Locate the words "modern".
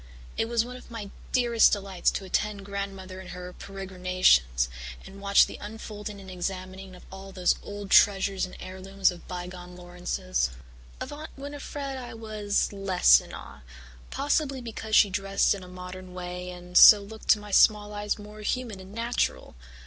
15.67-16.15